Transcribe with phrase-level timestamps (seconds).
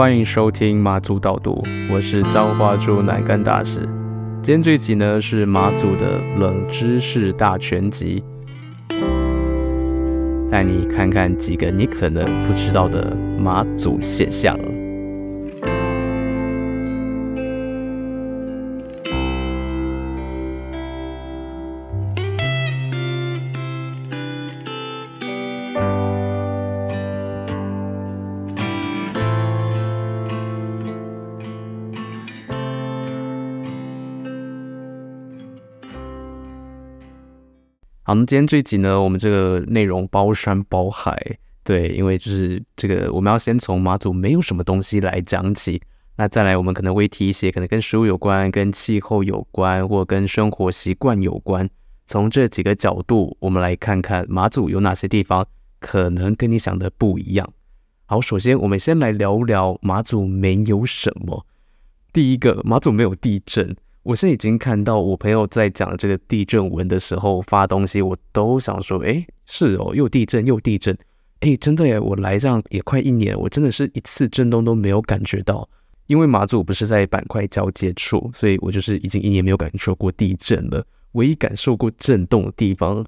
[0.00, 3.80] 欢迎收听马祖导读，我是彰化猪南干大使。
[4.40, 8.24] 今天这一集呢是马祖的冷知识大全集，
[10.50, 14.58] 带你看看几个你可能不知道的马祖现象。
[38.10, 41.16] 好，那今天这集呢，我们这个内容包山包海，
[41.62, 45.80] 对，因为就是这个我们要先从马祖没有什么东西来讲起，
[46.16, 51.70] 那再来我们可能会提一些可能跟食物有关、跟气候有关，或跟生活习惯有关。
[52.04, 55.46] 从这几个角度，我们来看看马祖有哪些地方
[55.78, 57.48] 可能跟你想的不一样。
[58.06, 61.46] 好，首先我们先来聊聊马祖没有什么。
[62.12, 63.76] 第一个，马祖没有地震。
[64.02, 70.96] 我是已经看到我朋友在讲这个地震文的时候发东西，我都想说，哎，是哦，又地震又地震，
[71.40, 72.00] 哎，真的耶！
[72.00, 75.68] 我来这样也快一年，我真的是一次震动都没有感觉到，
[76.06, 80.84] 因为马祖不是在板块交界处，所以我就是已经一年没有感受过地震了。
[81.12, 83.04] 唯一感受过震动的地方，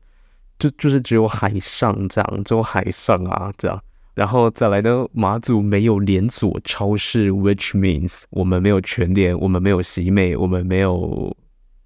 [0.58, 3.82] 就就是只有海上这样，只有海上啊这样。
[4.14, 11.34] 然后再来呢，马祖没有连锁超市，which means 我们没有全联，我们没有喜美，我们没有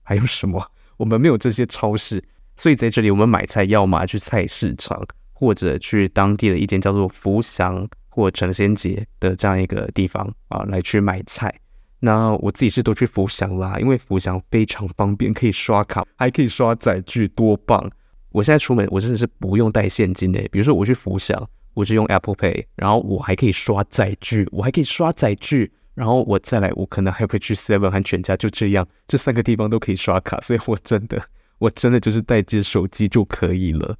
[0.02, 0.60] 还有什么？
[0.96, 2.24] 我们没有这些超市，
[2.56, 5.00] 所以在这里我们买菜要么去菜市场，
[5.32, 11.54] 或者去当地的一间叫做福祥或成仙节的这样一个地方啊来去买菜。
[12.00, 17.88] 那我自己是都去福祥啦，因为福祥非常方便，可以刷卡，还可以刷载具，多棒！
[18.30, 21.48] 我现在出门我真的是不用带现金的，比如说我去福祥。
[21.76, 31.22] 我是用 Apple Pay，然后我还可以刷载具，我还可以刷载具，然后我再来，我可能还会去 Seven 和全家，就这样，这三个地方都可以刷卡，所以我真的，
[31.58, 33.94] 我真的就是带着手机就可以了。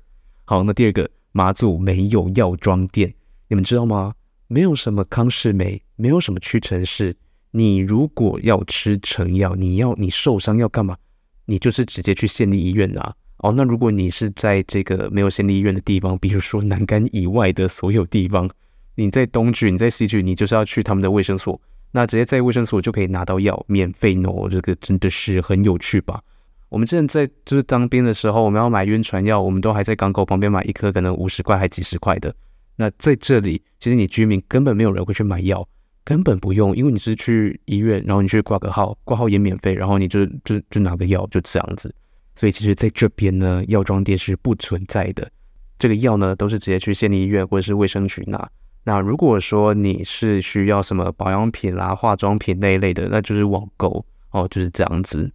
[0.47, 3.13] 好，那第二个，马祖没有药妆店，
[3.49, 4.15] 你们知道吗？
[4.47, 7.15] 没有什么康是美，没有什么屈臣氏，
[7.51, 10.97] 你如果要吃成药，你要你受伤要干嘛？
[11.45, 13.15] 你就是直接去县立医院啊。
[13.47, 18.51] 哦，那如果你是在这个没有县立医院的地方，比如说南竿以外的所有地方，
[18.97, 21.61] 你在东区，你在西区，你就是要去他们的卫生所，
[21.93, 24.49] 那直接在卫生所就可以拿到药，免费喏。
[24.49, 26.21] 这个真的是很有趣吧？
[26.69, 32.35] 我们之前在就是当兵的时候，我们要买晕船药，我们都还在港口旁边买一颗，可能五十块还几十块的。
[32.75, 35.65] 那在这里，其实你居民根本没有人会去买药，
[36.03, 41.95] 根本不用，因为你是去医院，然后你去挂个号，挂号也免费，然后你就就就拿个药，就这样子。
[42.37, 45.29] 所以其实在这边呢，药妆店是不存在的。
[45.79, 48.49] 这个药呢，都是直接去县立医院或者是卫生局拿。
[48.85, 55.29] 那如果说你是需要什么保养品啦、化妆品那一类的，那就是网购哦，就是这样子。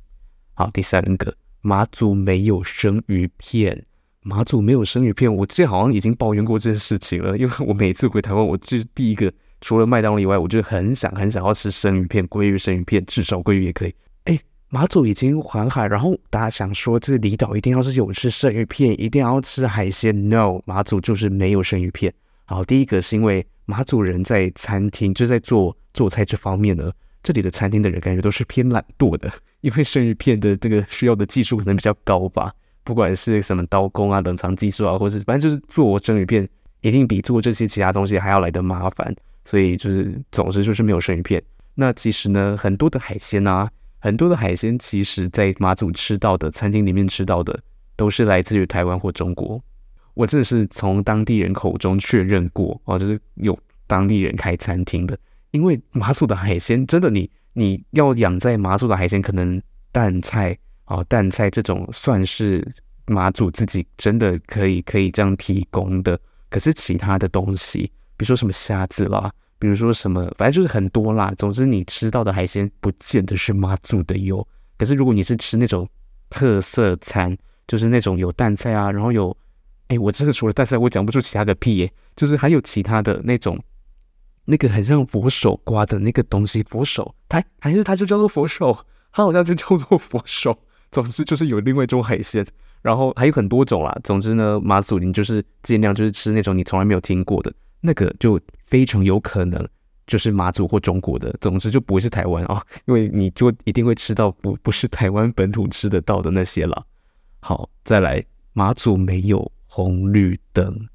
[0.54, 3.86] 好，第三个，马祖没有生鱼片。
[4.22, 7.36] 马祖没有生鱼片，我之前好像已经抱怨过这件事情了。
[7.38, 13.94] 因为我每次回台湾，我就是第一个，除了麦当劳以外，我就很想很想要吃生鱼片，鲑鱼生鱼片，至少鲑鱼也可以。
[14.74, 20.30] 马祖已经环海，然后大家想说这个离岛一定要是有吃生鱼片，一定要吃海鲜。
[20.30, 22.14] No，马祖就是没有生鱼片。
[22.46, 26.90] 好，第一个是因为马祖人在餐厅就在做做菜这方面呢，
[27.22, 32.50] 这里的餐厅的人感觉都是偏懒惰的， 因为生鱼片的这个需要的技术可能比较高吧，
[32.86, 36.48] 不管是什么刀工啊、冷藏技术啊，或是反正就是做生鱼片
[36.80, 41.44] 一定比做这些其他东西还要来得麻烦，所以就是总之就是没有生鱼片。
[41.76, 43.70] 那其实呢，很多的海鲜啊。
[44.02, 47.58] 很多的海鲜，其实在马祖吃到的餐厅里面吃到的，
[47.96, 49.64] 都是来自于台湾或中国。
[50.16, 55.18] 我真的是从当地人口中确认过哦，就是有当地人开餐厅的。
[55.52, 62.68] 因为马祖的海鲜，真的你你要养在马祖的海鲜，可能淡菜哦，淡菜这种算是
[63.06, 66.20] 马祖自己真的可以可以这样提供的。
[66.50, 67.84] 可是其他的东西，
[68.18, 69.32] 比如说什么虾子啦。
[69.62, 71.32] 比如说什么，反正就是很多啦。
[71.38, 74.46] 总之，你吃到的海鲜不见得是马祖的哟。
[74.76, 75.88] 可是，如果你是吃那种
[76.32, 77.38] 特色餐，
[77.68, 79.38] 就是那种有淡菜啊，然后有，
[79.90, 81.94] 哎，我真的除了淡菜，我讲不出其他的屁耶。
[82.16, 83.56] 就是还有其他的那种，
[84.46, 88.76] 那个很像佛手瓜的那个东西，佛手，它还是它就叫做佛手，
[89.12, 90.58] 它好像就叫做佛手。
[90.90, 92.44] 总之就是有另外一种海鲜，
[92.82, 93.96] 然后还有很多种啦。
[94.04, 97.54] 总之呢，马祖你就是尽量就是吃那种你从来没有听过的。
[97.82, 99.68] 那个就非常有可能
[100.08, 106.86] 就是马祖或中国的，总之就不会是台湾啊， 因为你就一定会吃到不不是台湾本土吃得到的那些了。
[107.40, 108.24] 好，再来，
[108.54, 110.88] 马祖没有红绿灯。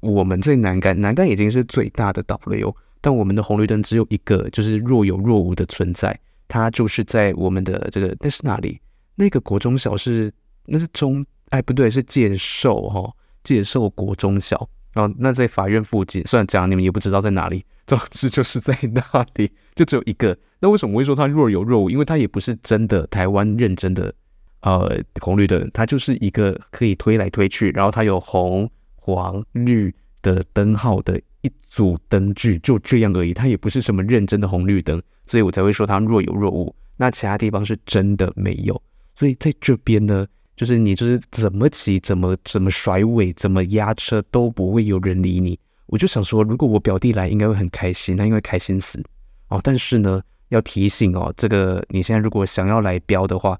[0.00, 2.74] 我们在南竿，南竿已经是最大的岛了哟。
[3.00, 6.18] 但我们的红绿灯只有一个，就是若有若无的存在。
[6.48, 8.80] 它就是在我们的这个那是哪里？
[9.14, 10.32] 那个国中小是
[10.66, 13.10] 那是中哎不对是介寿哈
[13.42, 14.68] 介寿国中小。
[14.96, 20.34] 然后那在法院附近，虽然讲你们也不知道在哪里，总之就是在那里，就只有一个。
[20.58, 21.90] 那为什么我会说它若有若无？
[21.90, 24.14] 因为它也不是真的台湾认真的
[24.62, 33.34] 呃红绿灯，它就是一个可以推来推去，然后它有红黄绿的灯号的一组灯具，就这样而已。
[33.34, 36.74] 它也不是什么认真的红绿灯，所以我才会说它若有若无。
[36.96, 38.80] 那其他地方是真的没有，
[39.14, 40.26] 所以在这边呢。
[40.56, 45.58] 就是你就是怎么骑怎么怎么甩尾怎么压车都不会有人理你。
[45.86, 49.00] 我就想说，如果我表弟来，应该会很开心，他应该开心死
[49.48, 49.60] 哦。
[49.62, 53.56] 但是呢，要提醒哦，这个你现在如果想要来飙的话，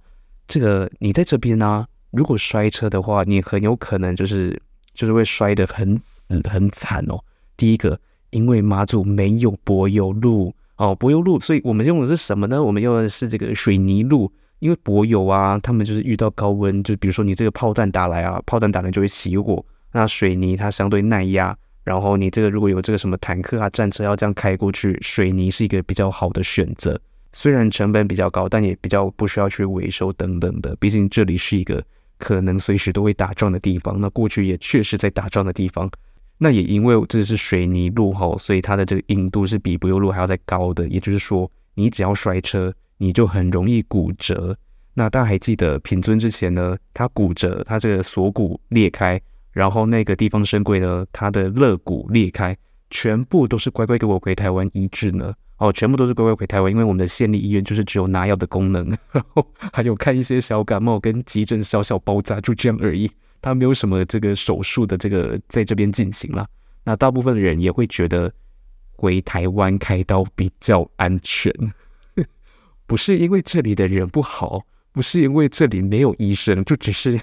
[0.49, 4.61] 这个你在这边呢、如果摔车的话，你很有可能就是
[4.95, 7.23] 就是会摔得很死很惨哦。
[7.57, 8.01] 第一个，
[8.31, 12.61] 因为马祖没有柏油路哦，柏油路，所以我们用的是什么呢？
[12.61, 14.33] 我们用的是这个水泥路。
[14.59, 19.65] 因为柏油啊，他们就是遇到高温，就比如说你这个炮弹打来啊，炮弹打来就会熄火。
[19.93, 27.01] 那水泥它相对耐压，然后你这个如果有这个什么坦克啊、战车要这样开过去，水泥是一个比较好的选择。
[27.33, 30.75] 虽然成本比较高，但也比较不需要去维修等等的。
[30.77, 31.83] 毕竟这里是一个
[32.19, 34.01] 可能随时都会打仗的地方。
[34.01, 35.91] 那过去也确实在打仗的地方。
[36.39, 40.89] 那也因为这是水泥路吼，所以它的这个硬度是比柏油路还要再高的。
[40.89, 42.73] 也就是说，你只要摔车。
[42.99, 44.57] 你就很容易骨折。
[44.95, 49.21] 那大家还记得品尊之前呢，他骨折，他这个锁骨裂开，
[49.53, 52.57] 然后那个地方深柜呢，他的肋骨裂开，
[52.91, 55.35] 全部都是乖乖给我回台湾医治呢。
[55.59, 63.11] 哦，全部都是乖乖回台湾，因为我们的县立医院就是只有拿药的功能， 然后还有看一些小感冒跟急诊小小包扎，就这样而已。
[63.41, 66.47] 他没有什么这个手术的这个在这边进行了。
[66.85, 68.33] 那大部分的人也会觉得
[68.97, 71.53] 回台湾开刀比较安全。
[72.87, 74.63] 不是因为这里的人不好，
[74.93, 77.21] 不是因为这里没有医生，就只是，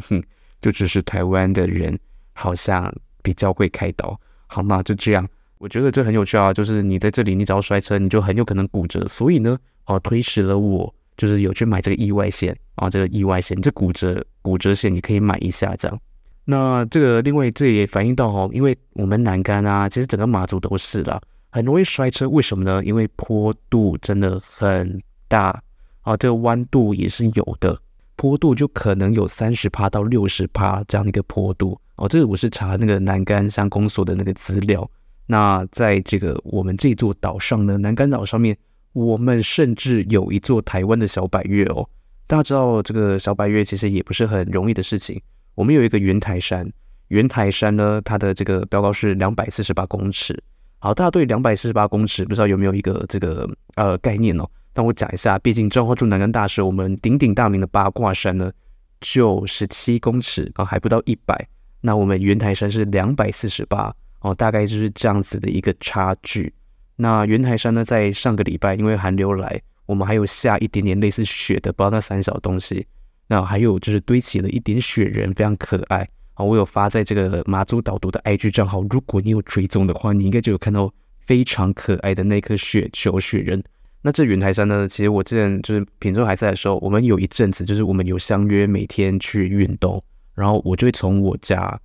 [0.60, 1.98] 就只是台湾的人
[2.34, 4.82] 好像比较会开刀，好吗？
[4.82, 5.26] 就这样，
[5.58, 6.52] 我觉得这很有趣啊。
[6.52, 9.06] 就是你在这里，你只要摔车，你就很有可能骨折。
[9.06, 16.00] 所以呢，哦，推迟了我，就是有去买这个意外险啊，这个意外险，这骨折骨折险你可以买一下这样。
[16.44, 21.20] 那这个另外这也反映到哦，因为我们南竿啊，其实整个马祖都是啦。
[21.50, 22.84] 很容易摔车，为什么呢？
[22.84, 25.62] 因为坡度真的很大
[26.02, 27.80] 啊，这个弯度也是有的，
[28.16, 32.08] 坡度就可能有三十趴到六十趴这样的一个坡度哦。
[32.08, 34.88] 这个我是查那个南竿乡公所的那个资料。
[35.26, 38.56] 那在这个我们这座岛上呢，南竿岛上面，
[38.92, 41.88] 我们甚至有一座台湾的小百岳哦。
[42.26, 45.20] 大家知道这个小百岳其实也不是很容易的事情。
[45.54, 46.70] 我们有一个云台山，
[47.08, 50.38] 云台山呢，它的这个标高是两百四十八公尺。
[50.80, 54.48] 好，大家对两百四十八公尺不知道有没有一个这个呃概念哦？
[54.72, 58.52] 但我讲一下，毕竟彰化驻南竿大社，我们鼎鼎大名的八卦山呢，
[59.00, 61.48] 就十七公尺啊，还不到一百。
[61.80, 66.52] 那我们云台山是两百四十八哦，大概就是这样子的一个差距。
[66.94, 72.86] 那云台山呢，在上个礼拜因为寒流来，我们还有下一点点类似雪的，不知道那三小东西。
[73.26, 76.08] 那还有就是堆起了一点雪人，非常可爱。
[76.38, 83.60] 啊，我有发在这个马祖导读的 IG 账号，如果你有追踪的话，你应该就有看到非常可爱的那颗雪球雪人。
[84.02, 90.00] 那这云台山呢，其实我之前就是品中还在的时候，我们有一阵子就是我们有相约每天去运动，
[90.36, 91.76] 然后我就会从我家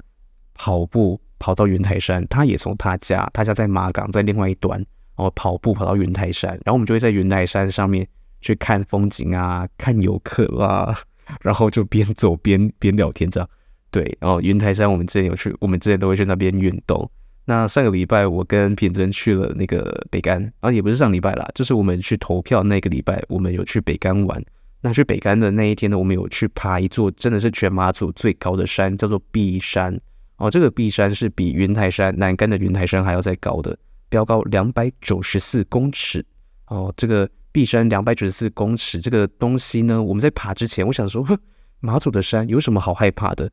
[0.54, 8.08] 跑步跑到云台山，他也从他家，他家在马港在另外一端，然后跑步跑到云台山，然后我们就会在云台山上面
[8.40, 10.96] 去看风景啊，看游客啊，
[11.42, 13.50] 然后就边走边边聊天这样。
[13.94, 17.08] 对，然后云台山我们之前有去，我们之前都会去那边运动。
[17.46, 24.44] 那上个礼拜我跟品珍去了那个北竿，啊，也不是上礼拜啦，就是我们去投票那个礼拜，我们有去北竿玩。
[24.82, 29.96] 那去北竿的那一天呢，我们有去爬一座真的是全马祖最高的山，叫做碧山。
[30.38, 33.78] 哦，这个碧山是比云台山南竿的云台山还要再高的，
[34.10, 36.26] 标高两百九十四公尺。
[36.68, 41.38] 哦，这个碧山两百九十四公尺这个东西呢，我们在爬之前，我想说，哼，
[41.80, 43.50] 马祖的山有什么好害怕的？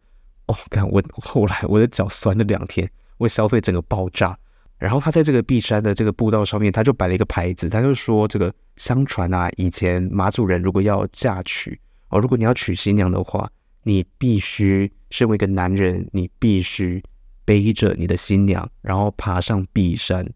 [0.51, 4.37] 哦，看我 后来我的脚酸了两天，我消费整个爆炸。
[4.79, 11.79] 然后他在这个碧山的这个步道上面，他就摆了一个牌子，他就说这个相传啊，以前马祖人如果要嫁娶
[12.09, 13.51] 哦，如果你要娶新娘的话，
[13.83, 17.03] 你必须身为一个男人，你必须
[17.45, 20.27] 背着你的新娘，然后爬上碧山。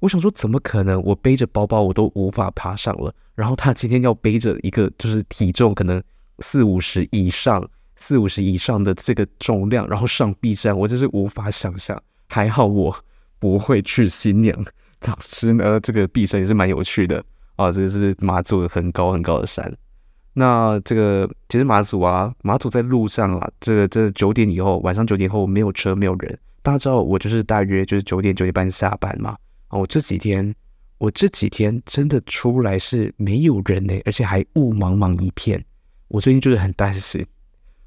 [0.00, 1.00] 我想说，怎么可能？
[1.02, 6.02] 我背着包包我都无法爬上了，然后他今天要背着一个就是体重可能
[6.40, 7.70] 四五十以上。
[8.06, 11.98] 四五十以上的这个重量，然后上 B 站，我真是无法想象。
[12.28, 12.94] 还好我
[13.38, 14.54] 不会去新娘，
[14.98, 17.24] 当时呢，这个 B 站也是蛮有趣的
[17.56, 19.74] 啊，这是马祖很高很高的山。
[20.34, 26.38] 那这个其实马祖啊，马祖在路上啊，这个这九点以后，晚上九点后没有车没有人。
[26.60, 29.30] 大家知道我就是大约就是九点九点半下班嘛。
[29.68, 30.54] 啊，我这几天
[30.98, 35.64] 我这几天真的出来是没有人呢，而且还雾茫茫一片。
[36.08, 37.24] 我最近就是很担心，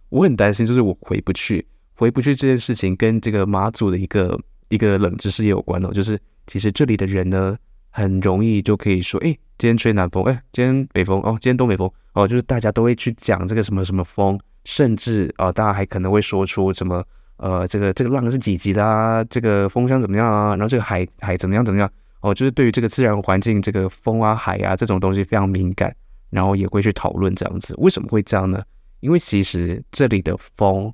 [0.09, 7.57] 我很担心，就是我回不去，回不去这件事情跟这个马祖的一个一个冷知识也有关哦，就是其实这里的人呢，
[7.89, 17.03] 很容易就可以说，哎，今天吹南风，哎，今天北风，哦，今天东北风，哦，就是大家都会去讲这个什么什么风，甚至啊，大家还可能会说出什么，
[17.37, 25.93] 呃，这个这个浪是几级的啊，这个风向怎么样啊，然后这个海海怎么样怎么样，哦，就是对于这个自然环境，这个风啊海啊这种东西非常敏感。
[26.29, 28.61] 然后也会去讨论这样子，为什么会这样呢？
[28.99, 30.93] 因为其实这里的风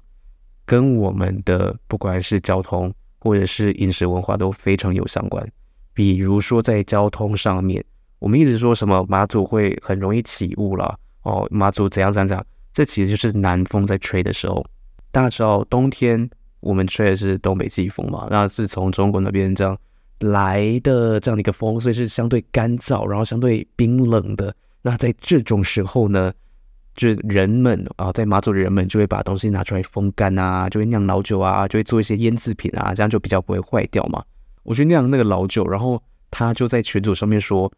[0.65, 5.47] 跟我们的不管是交通或者是饮食文化都非常有相关。
[5.93, 7.83] 比如说在交通上面，
[8.19, 14.65] 我们一直说什么马祖会很容易起雾啦，哦，马祖怎样怎样怎样，这其实就是南风在吹的时候。
[15.11, 16.27] 大家知道冬天
[16.59, 19.77] 我们吹的是东北季风嘛，那是从中国那边这样
[20.19, 24.55] 来的这样的一个风，所以是相对干燥，然后相对冰冷的。
[24.81, 26.33] 那在这种时候呢，
[26.95, 34.23] 就是人们啊，在马祖的人们就会把东西拿出来风干啊，就会酿老酒啊，就会做一些腌制品啊，这样就比较不会坏掉嘛。
[34.63, 37.71] 我去酿那个老酒，然后他就在群组上面说，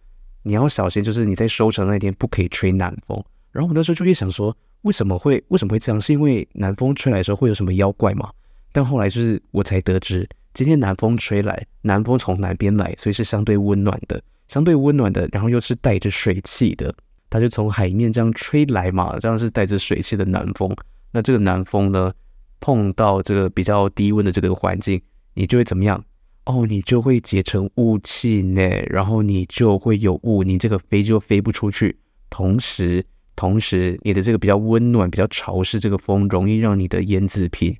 [0.44, 3.24] 你要小心，就是你在收成那天不可以吹南风。
[3.52, 6.00] 然后我那时候就会想说，为什么会为什么会这样？
[6.00, 8.30] 是因为南风吹来的时候会有什么妖怪吗？
[8.72, 14.22] 但后来就是我才得知，今天南风吹来，南风从南边来，所以是相对温暖的。
[14.48, 16.94] 相对温暖的，然后又是带着水汽的，
[17.36, 20.74] 它就从海面这样吹来嘛，这样是带着水汽的南风。
[21.12, 22.14] 那这个南风呢，
[22.62, 25.02] 碰到这个比较低温的这个环境，
[25.34, 26.02] 你就会怎么样？
[26.46, 32.00] 哦，你就会结成雾气呢，然后你就会有雾，你这个飞就飞不出去。
[32.30, 33.04] 同时，
[33.36, 37.76] 同时你的这个比较温暖、比较潮湿，这个风容易让你的腌制品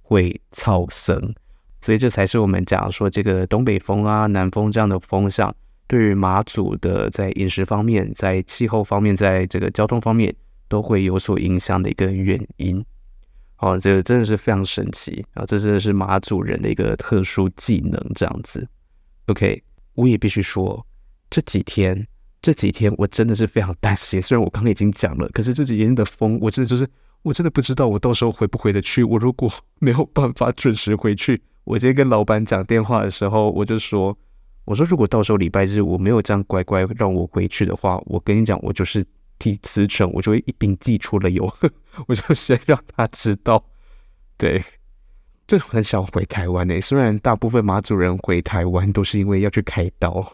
[0.00, 1.34] 会燥生。
[1.82, 5.54] 所以这才是我们讲说这个东北风啊、南风这样的风向。
[5.86, 10.34] 对于马祖的在饮食方面、在气候方面、在这个交通方面
[10.66, 12.82] 都会有所影响的一个原因，
[13.58, 15.44] 哦，这个真的是非常神奇啊！
[15.46, 18.66] 这真的是马祖人的一个特殊技能，这样子。
[19.26, 19.62] OK，
[19.94, 20.84] 我也必须说，
[21.28, 22.06] 这几天
[22.40, 24.20] 这几天我真的是非常担心。
[24.22, 26.88] 虽然我刚刚已经讲了，可是这几天的风，我真的就是
[27.22, 29.04] 我真的不知道我到时候回不回得去。
[29.04, 29.50] 我如果
[29.80, 34.16] 没有办法准时回去，我今天跟老板讲电话的时候，我就说。
[34.64, 39.06] 我说，如果到时候礼拜日我没有这样乖乖让我回去的话，我跟你讲，我就是
[39.38, 41.44] 提辞呈，我就会一并寄出了邮，
[42.08, 43.62] 我就先让他知道。
[44.38, 44.62] 对，
[45.46, 50.24] 就很想回台湾诶，虽然大部分马祖人回台湾都是因为要去开刀。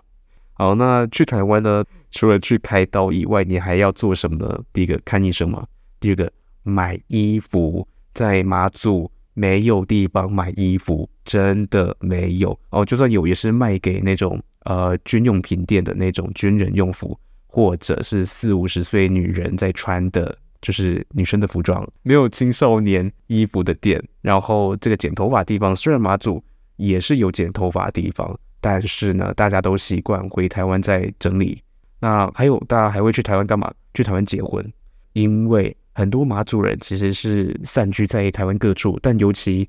[0.53, 4.63] 好，那去台湾呢，除了去开刀以外，你还要做什么呢？
[4.73, 5.67] 第一个看医生嘛，
[5.99, 6.31] 第二个
[6.63, 9.11] 买衣服，在马祖。
[9.41, 12.85] 没有地方买衣服，真的没有哦。
[12.85, 21.83] 就算有，也是卖给那种呃军用品店的那种军人用服，或者是四五十岁女人在穿的，就是女生的服装。
[22.03, 23.99] 没有青少年衣服的店。
[24.21, 26.45] 然后这个剪头发地方，虽然马祖
[26.77, 31.63] 也是有剪头发地方，但是呢，大家都习惯回台湾再整理。
[31.99, 33.73] 那还有，大家还会去台湾干嘛？
[33.95, 34.71] 去台湾结婚，
[35.15, 35.75] 因为。
[36.01, 39.69] 很多马祖人其实是散居在台湾各处，但尤其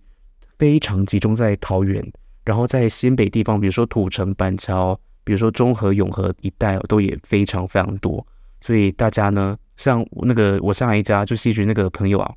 [0.57, 2.01] 非常集中在桃园，
[2.45, 8.25] 然后在新北地方，比如说土城、板桥，比如说中和、永和一带，都也非常非常多。
[8.61, 12.33] 所以大家呢，像那个我上一家就戏剧那个朋友啊，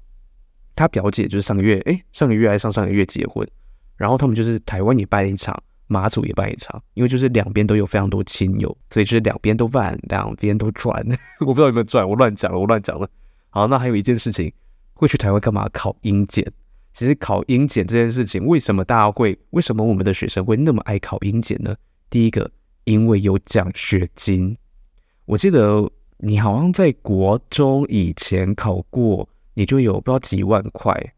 [0.75, 3.49] 他表姐就是上个月，诶，上个月还是上上个月结婚，
[3.97, 11.01] 然后他们就是台湾也办一场，马祖也办一场，因为就是两边都有非常多亲友，所以就是两边都办，两边都赚。
[11.39, 13.09] 我不知道有没有赚，我乱讲了，我乱讲了。
[13.55, 14.53] 好，那还有一件事情，
[14.95, 15.69] 会去台湾干嘛？
[15.73, 16.45] 考英检。
[16.93, 19.39] 其实考英检这件事情，为什么大家会？
[19.51, 21.73] 为什么我们的学生会那么爱考英检呢？
[22.11, 22.51] 第一个，
[22.83, 24.57] 因为有奖学金。
[25.25, 31.15] 我记得你好像在国中以前考过，你就有不知道几万块。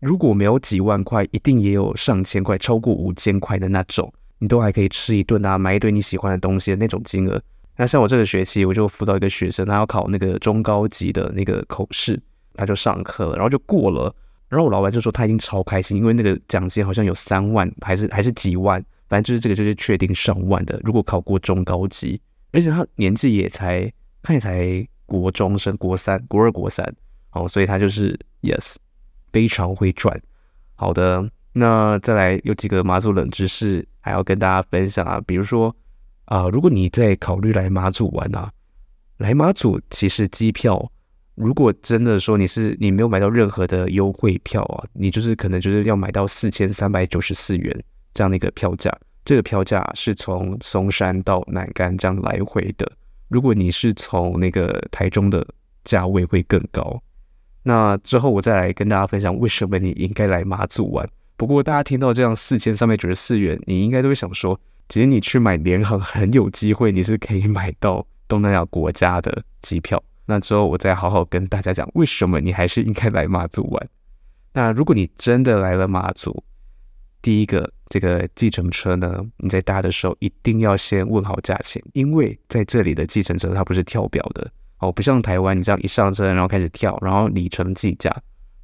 [0.00, 7.42] 如果没有几万块，一定也有上千块，超过五千块的那种，你都还可以吃一顿啊，买一堆你喜欢的东西的那种金额。
[7.80, 12.20] 那像我这个学期，我就辅导一个学生，他要考那个中高级的那个口试，
[12.54, 14.12] 他就上课了，然后就过了。
[14.48, 20.80] 然后我老板就说他已经超开心，因为那个奖金好像有三万，还是还是几万，反正就是这个就是确定上万的。
[20.82, 22.20] 如果考过中高级，
[22.50, 23.88] 而且他年纪也才，
[24.22, 26.84] 他也才国中生，国三、国二、国三，
[27.30, 28.74] 哦，所以他就是 yes，
[29.32, 30.20] 非常会赚。
[30.74, 35.72] 好的，那再来有几个马祖冷知识还要跟大家分享啊，比如说。
[36.28, 38.50] 啊、如果你在考虑来马祖玩啊，
[39.16, 40.90] 来马祖其实机票，
[41.34, 48.94] 如果真的说你是你没有买到任何的优惠票啊，你就是可能就是要买到四千三百九十四元这样的一个票价，
[49.24, 52.90] 这个票价是从松山到南竿这样来回的。
[53.28, 55.46] 如果你是从那个台中的
[55.84, 57.00] 价位会更高。
[57.62, 61.08] 那之后我再来跟大家分享为什么你应该来马祖玩。
[61.36, 64.58] 不过大家听到这样四千三百九十四元，你应该都会想说，
[64.88, 70.02] 其实你去买联航很有机会，你是可以买到东南亚国家的机票。
[70.26, 73.88] 那之后我再好好跟大家讲为什么你还是应该来马祖玩。
[74.52, 76.42] 那如果你真的来了马祖，
[77.22, 84.50] 第一个这个计程车呢，你在搭的时候一定要先问好价钱，因为在这里的计程车它不是跳表的。
[84.78, 88.14] 哦，不像台湾，你这样一上车，然后开始跳，然后里程计价，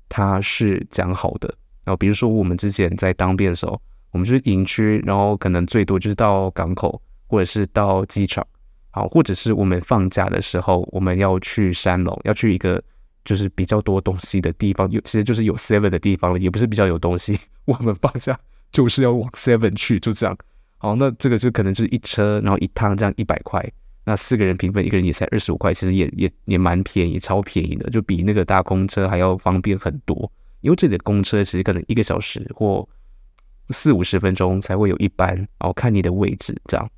[0.09, 1.53] 它是讲好的。
[1.85, 3.81] 然后比如说我们之前在当兵的时候，
[4.15, 8.47] 我们就是营区，然后可能最多就是到港口或者是到机场，
[8.91, 12.81] 好，或者是我们放假的时候，我们要去山龙，要去一个
[13.25, 18.39] 就是比较多东西的地方，有其实就是有 seven 的地方了，也不是比较有东西， 我们放假
[18.71, 20.39] 就是要往 seven 去，就这样。
[20.79, 23.61] 好，那这个就可能就是一车，然后一趟这样一百块。
[24.07, 30.31] 那四个人平分，一个人也才二十五块，其实也也也蛮便宜，超便宜的，就比那个搭公车还要方便很多。
[30.61, 32.87] 因为这里的公车其实可能一个小时或
[33.71, 36.91] 四五十分钟才会有一班，然后看你的位置这样。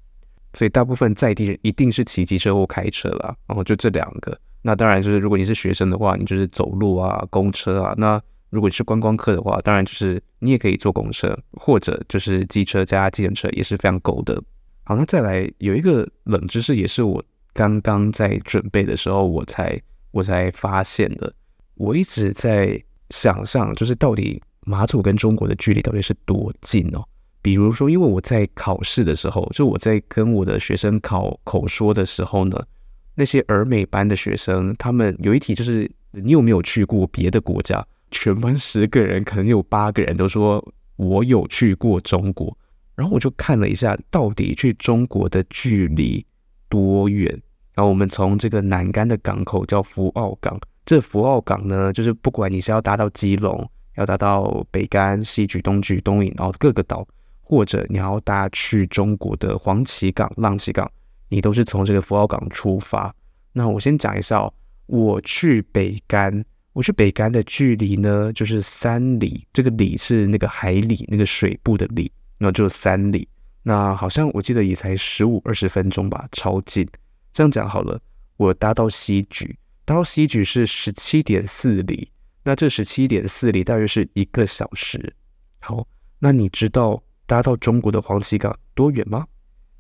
[0.55, 4.39] 所以大部分在地人一定是骑机车或开车啦，然后就这两个。
[4.63, 7.95] 那当然就是如果你是学生的话，你就是走路啊、公车啊。
[7.97, 8.21] 那
[8.51, 14.43] 如果你是观光客的话，当然就是你也可以坐公车，或者就是机车加计程车也是非常够的。
[14.85, 19.81] 好，那再来有一个冷知识，也是我刚刚在准备的时候，我才
[20.11, 21.33] 我才发现的。
[21.75, 27.03] 我一直在想象，就是到底马祖跟中国的距离到底是多近哦？
[27.41, 32.61] 比如说，因为我在考试的时候，就我在跟我的学生考口说的时候呢，
[33.15, 37.87] 那些儿美班的学生，他们有一题就是你有没有去过别的国家？
[38.11, 40.63] 全班十个人，可能有八个人都说
[40.97, 42.57] 我有去过中国。
[42.97, 46.27] 然后我就看了一下，到底去中国的距离
[46.69, 47.31] 多远？
[47.75, 57.07] 然后我们从这个南竿的港口叫福澳港，这福澳港呢，就是不管你是要搭到基隆，要搭到北竿、西莒、东莒、东引，然后各个岛，
[57.41, 60.91] 或者你要搭去中国的黄岐港、浪岐港，
[61.29, 63.15] 你都是从这个福澳港出发。
[63.53, 64.53] 那我先讲一下哦，
[64.87, 72.13] 我去北竿，我去北竿的距离呢，就是三里，这个里是那个海里那个水部的里。
[72.39, 73.27] 那就三里，
[73.63, 76.87] 那好像我记得也才十五二十分钟吧，超近。
[77.33, 77.99] 这样讲好了，
[78.37, 79.55] 我搭到西莒，
[79.87, 82.11] 搭到西莒是十七点四里，
[82.47, 85.13] 那这十七点四里大约是一个小时。
[85.59, 85.85] 好，
[86.21, 89.27] 那你知道搭到中国的黄岐港多远吗？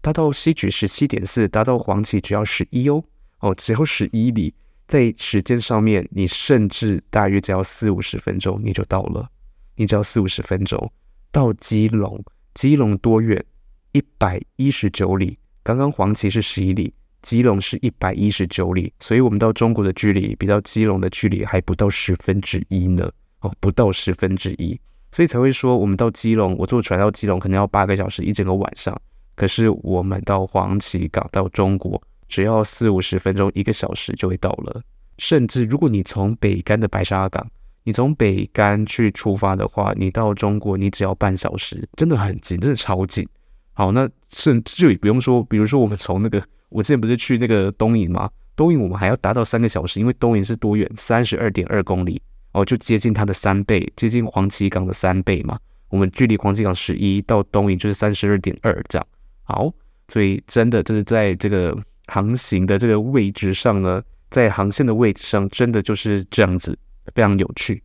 [0.00, 3.04] 搭到西莒十七点四，搭到黄岐只要十一哦，
[3.38, 4.52] 哦，只要十一里，
[4.88, 9.30] 在时间上面，你甚至大约只要四五十分钟你就到了，
[9.76, 10.92] 你只要四五十分钟
[11.30, 12.20] 到基隆。
[12.54, 13.44] 基隆多远？
[13.92, 15.38] 一百一十九里。
[15.62, 16.92] 刚刚黄岐是十一里，
[17.26, 23.10] 基隆是一百一十九里，所以我们到中国的距离比到基隆的距离还不到十分之一呢。
[23.40, 24.78] 哦，不到十分之一，
[25.10, 28.96] 所以才会说我们到基隆，我坐船到基隆可能要八个小时，一整个晚上。
[29.34, 34.80] 可是我们到黄岐港到中国，只要四五十分钟，一个小时就会到了。
[35.18, 37.44] 甚至如果你从北竿的白沙港。
[37.82, 43.24] 你从北竿去出发的话，你到中国你只要半小时，真的很近，真的超近。
[43.74, 48.30] 好，那甚至也不用说，比如说我们从那个，我之前不是去那个东引吗？
[48.54, 50.90] 东引我们还要达到三个小时，因为东引是多远？
[50.96, 52.20] 三十二点二公里
[52.52, 55.58] 哦，就接近它的三倍，接近黄岐港的三倍嘛。
[55.88, 59.06] 我们距离黄岐港十一到东引就是三十二点二这样。
[59.42, 59.72] 好，
[60.08, 61.76] 所以真的就是在这个
[62.06, 66.76] 航行的这个位置上呢，在航线的位置上，真的就是这样子。
[67.14, 67.80] 非常有趣。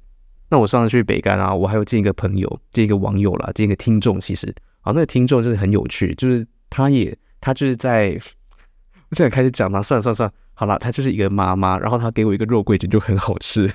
[0.50, 4.20] 那我上次去北竿啊，我还有见一个朋友，见一个网友啦，见一个听众。
[4.20, 4.48] 其实，
[4.82, 8.20] 啊，那个听众就是很有趣，就是他也他就是在，
[9.12, 13.71] 现在开始讲嘛，算了算了算了，好了，她就是一个妈妈，然后她给我一个肉桂卷，就很好吃。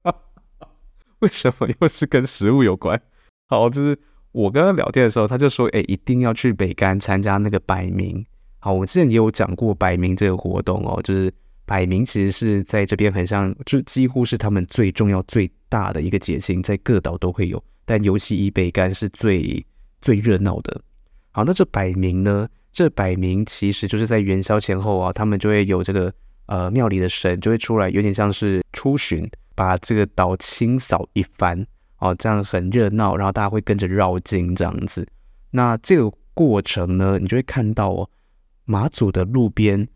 [1.20, 3.00] 为什么又是跟食物有关？
[3.48, 3.98] 好，就是
[4.32, 8.24] 我跟他聊天的时候，他就说，哎，一定要去北竿参加那个摆暝。
[8.58, 11.32] 好，我之前也有讲过摆暝这个活动哦，就是。
[11.66, 19.64] 摆暝其实是在这边很像，就几乎是他们最重要、最大的一个节庆，在各岛都会有，但尤其以北竿是最
[20.02, 20.80] 最热闹的。
[21.30, 22.48] 好，那这摆暝呢？
[22.72, 26.12] 这摆暝其实就是在元宵前后啊，他们就会有这个
[26.46, 31.66] 呃庙里的神就会出来，有点像是出巡，把这个岛清扫一番
[31.98, 35.06] 哦，这样很热闹，然后大家会跟着绕境这样子。
[35.50, 38.08] 那这个过程呢，你就会看到哦。
[38.66, 39.88] 马祖的路边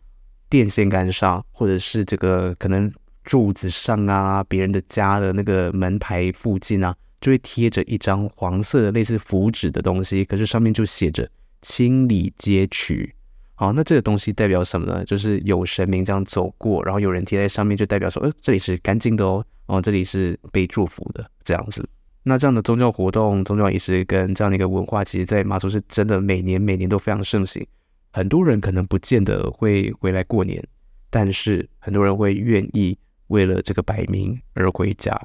[0.48, 11.30] 电线杆上，或者是这个可能柱子上啊，别人的家的那个门牌附近啊，就会贴着一张黄色的类似符纸的东西，可是上面就写着
[11.64, 13.12] “清理街区”。
[13.56, 15.04] 好，那这个东西代表什么呢？
[15.04, 21.88] 就是有神明这样走过，然后有人贴在上面，就代表说，呃，这里是干净的哦，哦，这里是被祝福的这样子。
[22.24, 27.64] 那这样的宗教活动、宗教仪式跟这样的一个文化，其实，在马祖是真的每年每年都非常盛行。
[28.12, 30.62] 很多人可能不见得会回来过年，
[31.10, 32.98] 但是很多人会愿意
[33.28, 35.16] 为了这个摆暝而回家。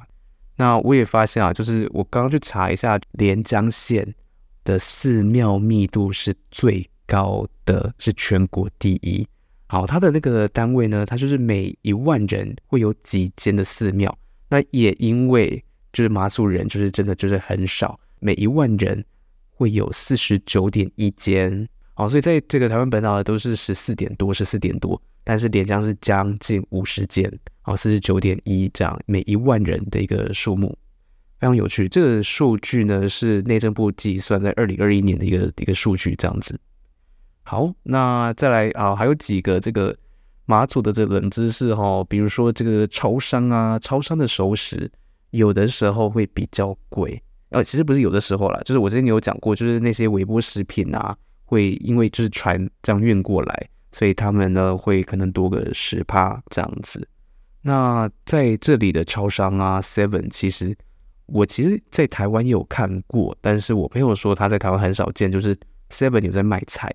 [0.56, 4.14] 那我也发现啊，就是我刚刚去查一下，连江县
[4.70, 9.26] 的寺庙密度是最高的，是全国第一。
[9.66, 14.16] 好，它的那个单位呢，它就是每一万人会有几间的寺庙。
[14.48, 19.04] 那也因为就是马祖人，就是真的就是很少，每一万人
[19.50, 27.28] 会有四十九点一间，哦，所以在这个台湾本岛的都是十四点多，十四点多，但是连江是将近五十间，
[27.64, 30.76] 哦，四十九点一这样，每一万人的一个数目，
[31.40, 31.88] 非常有趣。
[31.88, 36.58] 这个数据呢是内政部计算在二零二一年的一个一个数据，这样子。
[37.42, 39.96] 好，那再来啊，还有几个这个
[40.44, 44.88] 马祖的这个冷知识哈、比如说这个超商啊，超商的熟食。
[45.30, 57.06] 有的时候会比较贵，呃，其实不是有的时候啦，就是我之前有讲过，就是那些微波食品啊，会因为就是船这样运过来，所以他们呢会可能多个十趴这样子。
[57.62, 60.76] 那在这里的超商啊，Seven，其实
[61.32, 65.58] 我其实在台湾也有看过，但是我朋友说他在台湾很少见，就是
[65.90, 66.94] Seven 有在卖菜。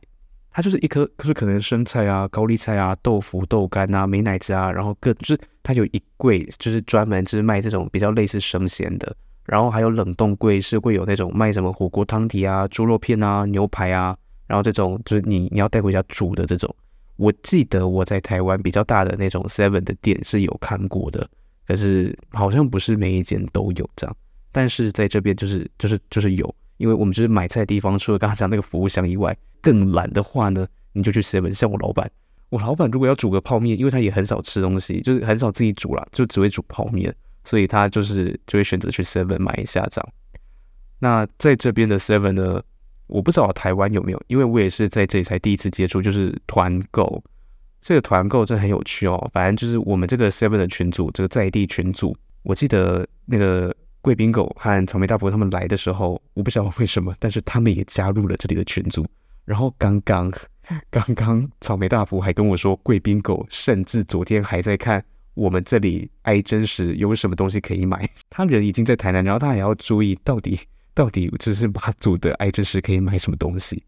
[0.58, 14.16] 它就是一颗，就是可能生菜啊、高丽菜啊、豆腐、豆干啊、美乃滋啊，然后各就是它有一柜，就是专门就是卖这种比较类似生鲜的，然后还有冷冻柜是会有那种卖什么火锅汤底啊、猪肉片啊、牛排啊，
[14.48, 16.74] 然后这种就是你你要带回家煮的这种。
[17.18, 21.30] 我记得我在台湾比较大的那种 Seven 的店是有看过的，
[21.68, 24.16] 可是好像不是每一间都有这样，
[24.56, 26.56] 但是在这边就是就是就是有。
[26.78, 31.50] 因为我们就是买菜的地方，除了刚才讲那个服务箱以外，更懒的话呢，你就去 Seven。
[31.54, 32.12] 像我老板，
[32.50, 37.16] 我老板如果要煮个泡面，因为他也很少吃东西，就是很少自己煮啦，就只会煮泡面，
[37.46, 40.10] 所以他就是就会选择去 Seven 买一下这样。
[41.00, 42.62] 那在这边的 Seven 呢，
[43.08, 47.24] 我不知道台湾有没有，因为我也是在这里才第一次接触，就是团购。
[47.80, 52.14] 这个团购真的很有趣哦，反正就是我们这个 Seven 的群组，这个在地群组，
[52.44, 53.74] 我记得那个。
[54.06, 59.04] 贵宾狗和草莓大福他们来的时候，我不晓得为什么，但是他们也加入了这里的群组。
[59.46, 60.32] 然后刚刚
[60.92, 68.08] 刚刚草莓大福还跟我说，贵宾狗甚至昨天还在看我们这里爱真实有什么东西可以买。
[68.30, 70.60] 他人已经在台南，然后他还要注意到底
[70.94, 73.84] 到底这是马祖的爱真实可以买什么东西。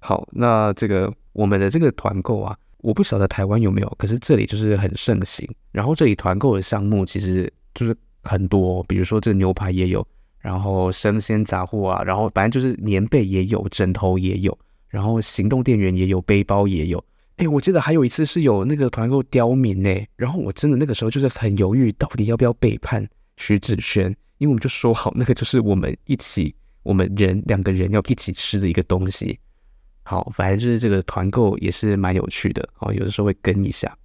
[0.00, 5.48] 好，那这个我们的这个团购啊，我不晓得台湾有没有，可是这里就是很盛行。
[5.70, 7.96] 然后这里团购的项目其实就是。
[8.22, 10.06] 很多，比如说这个牛排也有，
[10.38, 14.56] 然后生鲜杂货啊，然后反正就是棉被也有，枕头也有，
[14.88, 17.02] 然后行动电源也有，背包也有。
[17.36, 29.38] 哎，我记得还有一次是有那个团购刁民呢，然后我真的那个时候就是很犹豫，到底要不要背叛徐子轩，因为我们就说好那个就是我们一起，我们人两个人要一起吃的一个东西。
[30.02, 33.96] 好，反正就是这个团购也是蛮有趣的，哦，有的时候会跟一下。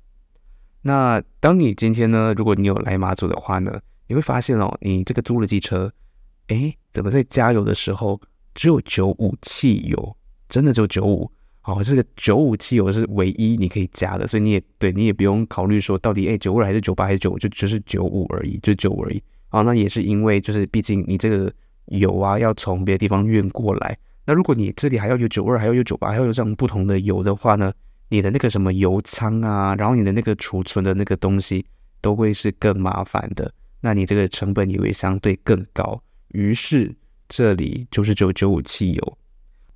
[0.82, 5.92] 那当你今天呢，如果你有来马祖的话呢，你会发现哦，你这个租了机车，
[6.48, 8.20] 诶，怎么在加油的时候
[8.54, 10.18] 只有九五汽油？
[10.48, 11.30] 真的只有九五？
[11.64, 19.22] 哦，这个九五汽油是唯一你可以加的，所以你也对你也不用考虑说到底诶，九二还是九八还是九五，就就是九五而已，就九五而已。
[19.50, 21.52] 啊，那也是因为就是毕竟你这个
[21.88, 27.74] 油啊要从别的地方运过来，那如果你这里还要有九二，还要有九八，还要有这样不同的油的话呢，
[28.10, 31.66] 你的那个什么油仓啊，然后你的那个储存的那个东西
[32.02, 33.52] 都会是更麻烦的。
[33.86, 36.92] 那你这个成本也会相对更高，于是
[37.30, 39.18] 这里就是九九五汽油，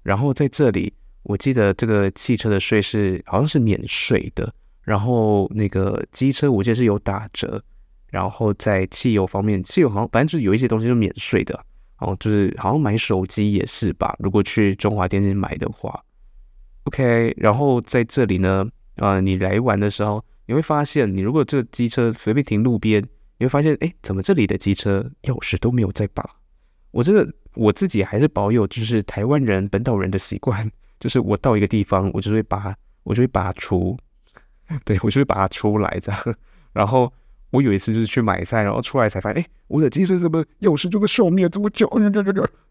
[0.01, 0.91] 然后在这里，
[1.21, 7.63] 我记得这个汽车的税是好像是免税的，然后那个机车我记得是有打折，
[8.07, 11.53] 然后在汽油方面，汽油好像反正就是有一些东西是免税的，
[11.99, 16.03] 然后就是好像买手机也是吧，如果去中华电信买的话
[16.85, 23.07] ，OK，然后在这里呢，呃，你来玩的时候，你会发现，你如果这个机车随便停路边。
[23.39, 26.23] 你会发现，哎，怎么这里的机车钥匙都没有在拔？
[26.91, 33.97] 我这个我自己还是保有就是台湾人本岛人的习惯，就是我到一个地方，我就会拔，我就会拔出，
[34.83, 36.35] 对，我就会拔出来这样。
[36.73, 37.11] 然后
[37.51, 41.89] 我有一次就是去买菜，然后出来才发现，哎，我的机车怎么钥匙就在上面，这么久？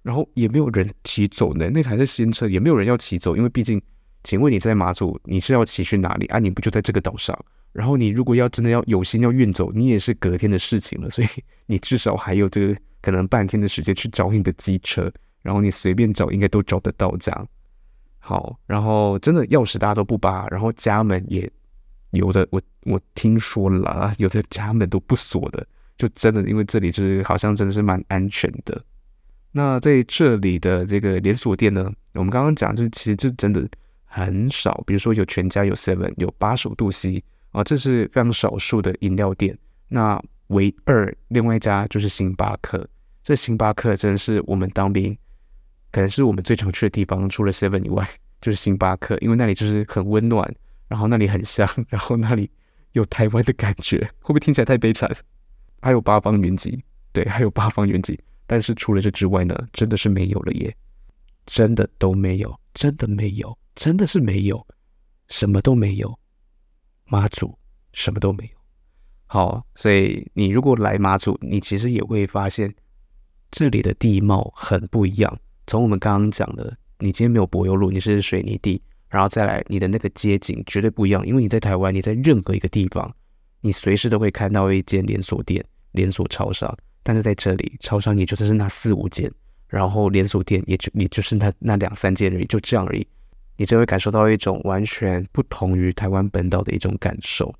[0.02, 3.80] 然后也没有人骑走呢，那台是新车，也没有人要骑走，因为毕竟
[4.22, 6.38] 请问你在马祖你是要骑去哪里啊？
[6.38, 7.38] 你不就在这个岛上？
[7.72, 11.28] 然后你如果要真的要有心要运走，你也是隔天的事情了，所以
[11.66, 17.48] 你至少还有这个可能半天的时间去找你的机车，然后你随便找应该都找得到这样。
[18.18, 21.48] 好，然后真的钥匙大家都不拔，然后家门也
[22.10, 25.64] 有的我我听说了， 有的家门都不锁的，
[25.96, 28.82] 就真的因为这里就是好像真的是蛮安全的。
[29.52, 33.68] 那在这里的这个连锁店呢，我们刚刚讲就是其实就真的
[34.04, 37.22] 很少，比如说有全家、有 Seven、有八十五度 C。
[37.50, 39.56] 啊，这是非常少数的饮料店。
[39.88, 42.86] 那唯二另外一家就是星巴克。
[43.22, 45.16] 这星巴克真的是我们当兵
[45.90, 48.08] 可能是我们最常去的地方，除了 Seven 以外，
[48.40, 50.54] 就是星巴克，因为那里就是很温暖，
[50.86, 52.50] 然后那里很香，然后那里
[52.92, 53.98] 有台湾的感觉。
[54.20, 55.10] 会不会听起来太悲惨？
[55.80, 56.82] 还有八方云集，
[57.12, 58.18] 对，还有八方云集。
[58.46, 60.74] 但是除了这之外呢，真的是没有了耶，
[61.44, 64.66] 真的都没有，真的没有，真的是没有，
[65.28, 66.18] 什么都没有。
[67.08, 67.58] 妈祖
[67.92, 68.50] 什么都没有，
[69.26, 72.72] 好，所以你如果来妈祖，你其实也会发现
[73.50, 75.38] 这里的地貌很不一样。
[75.66, 83.14] 从我们刚刚讲的，你今天没有柏油路，你是水泥地，然后再来你的那个街景绝对不一样，因为你在台湾，你在任何一个地方，
[83.60, 89.30] 你随时都会看到一间连锁店、连锁超商，但是在这里，超商也就是那四五间，
[89.66, 93.06] 然后连锁店也就也就是那那两三间而已，就这样而已。
[93.58, 97.52] 你就会感受到一种完全不同于台湾本岛的一种感受。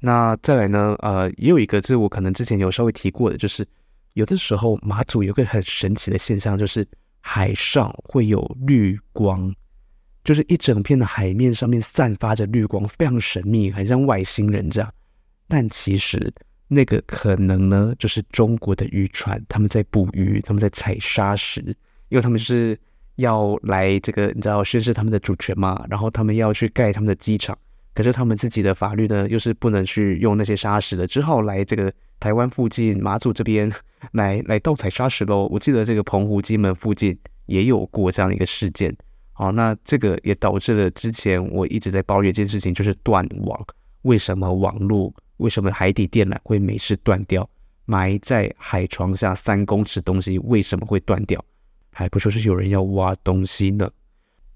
[0.00, 0.96] 那再来呢？
[1.00, 3.66] 呃，也有一个，这我可能之前有稍微提过的，就是
[4.14, 6.86] 有的时候马祖有个很神奇的现象，就是
[7.20, 9.54] 海上会有绿光，
[10.24, 14.90] 就是一整片的海面上面散发着绿光，非常神秘，很像外星人这样。
[15.46, 16.32] 但其实
[16.68, 21.60] 那个可能呢，就是中国的渔船他们在捕鱼，他们在采砂石，
[22.08, 22.78] 因为他们是。
[23.18, 25.84] 要来这个，你知道宣示他们的主权嘛？
[25.88, 27.56] 然后他们要去盖他们的机场，
[27.94, 33.70] 可是他们自己的法律呢，又是不能去用那些砂石的，只好来这个台湾附近马祖这边
[34.12, 35.48] 来来盗采砂石喽。
[35.50, 38.96] 我记得这个澎湖、金门附近也有过这样的一个事件。
[39.32, 43.66] 好，那这个也导致了之前我一直在抱怨一件事情，就是断网。
[44.02, 45.12] 为什么网络？
[45.38, 47.48] 为什么海底电缆会没事断掉？
[47.84, 51.44] 埋在海床下三公尺东西为什么会断掉？
[51.90, 53.90] 还不说是有人要挖东西呢，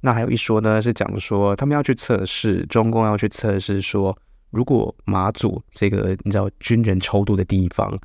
[0.00, 4.16] 那还有一说呢，是讲说他们要去测试，中共要去测试说，
[4.50, 7.98] 如果马祖这个你知道军人超多的地方，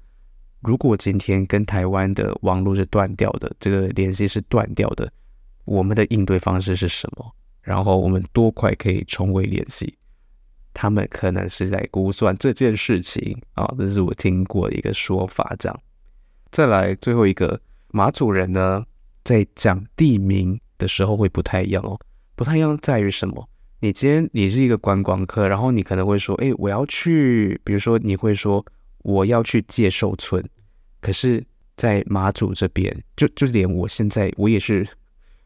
[0.62, 5.12] 如果今天跟台湾的网络是断掉的，这个联系是断掉的，
[5.66, 7.32] 我们的应对方式是什么？
[7.62, 9.94] 然后我们多快可以重回联系？
[10.74, 15.56] 他们可能是在估算这件事情啊，这是我听过的一个说法。
[15.58, 15.80] 这样，
[16.52, 17.60] 再来最后一个
[17.90, 18.86] 马祖人呢，
[19.28, 22.00] 在讲地名的时候会不太一样哦，
[22.34, 23.46] 不太一样在于什么？
[23.82, 28.66] 你今天你是一个观光客，然后你可能会说，哎，我要去，比如说你会说
[29.00, 30.42] 我要去介寿村，
[31.02, 34.88] 可是，在马祖这边，就就连我现在我也是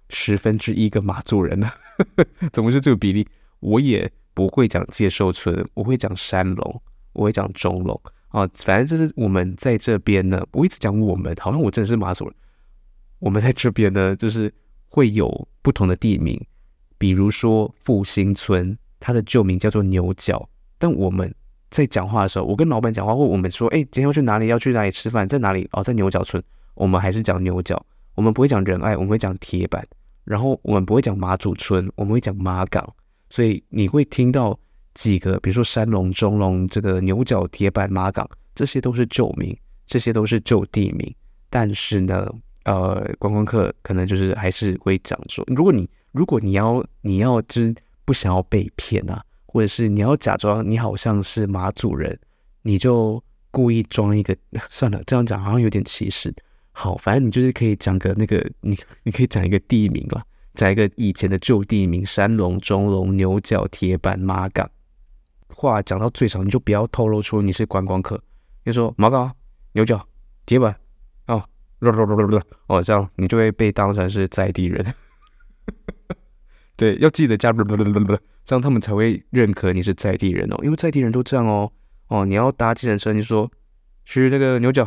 [0.09, 1.73] 十分之一个马祖人了，
[2.53, 3.27] 怎么是这个比例？
[3.61, 6.81] 我也不会讲介寿村，我会讲山龙，
[7.13, 12.35] 我会讲中龙啊，反正就是我们在这边呢，我一直讲我们，好像我真的是马祖人。
[13.21, 14.51] 我们在这边呢，就是
[14.87, 16.43] 会有不同的地名，
[16.97, 20.49] 比如说复兴村，它的旧名叫做牛角。
[20.79, 21.33] 但我们
[21.69, 24.47] 在讲话的时候，我跟老板讲话，或我们说，哎，今天要去哪里？
[24.47, 25.27] 要去哪里吃饭？
[25.27, 25.69] 在哪里？
[25.71, 26.43] 哦，在牛角村。
[26.73, 29.87] 我们还是讲牛角，我们不会讲仁爱，我们会讲铁板。
[30.23, 32.83] 然后我们不会讲马祖村，我们会讲马港。
[33.29, 34.59] 所以你会听到
[34.95, 39.55] 几个，比如说山龙、中龙、这个牛角、铁板、马港，这些都是旧名，
[39.85, 41.15] 这些都是旧地名。
[41.49, 42.27] 但是呢，
[42.63, 47.73] 呃，观光客可能就是还是会讲说，如果你如果你要你要就是
[48.05, 52.19] 不想要被骗啊，或者是你要假装你好像是马祖人，
[52.61, 54.35] 你就故意装一个，
[54.69, 56.33] 算了，这样讲好像有点歧视。
[56.71, 64.69] 好，反正你就是可以讲个那个，你你可以讲一个地名啦，讲一个以前的旧地名：山龙、中龙、牛角、铁板、马港。
[65.49, 68.21] 话讲到最少，你就不要透露出你是观光客，
[68.63, 69.31] 你说马港、
[69.73, 70.05] 牛角、
[70.45, 70.75] 铁板。
[72.67, 74.85] 哦，这样你就会被当成是在地人。
[76.75, 77.51] 对，要记得加，
[78.43, 80.55] 这样他们才会认可你是在地人哦。
[80.63, 81.71] 因为在地人都这样哦。
[82.07, 83.49] 哦，你要搭计程车，你说
[84.05, 84.83] 去那个牛角，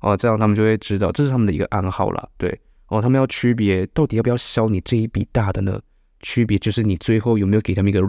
[0.00, 2.28] 哦，这样他们就会知道这是他们的一个暗号了。
[2.36, 5.80] 对，哦，他们要区别到底要不要消你这一笔大的呢？
[6.20, 8.00] 区别就是你最后有没有给他们一个，